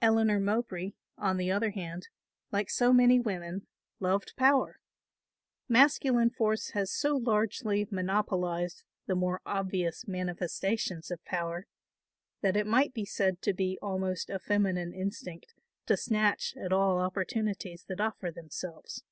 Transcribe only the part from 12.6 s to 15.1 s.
might be said to be almost a feminine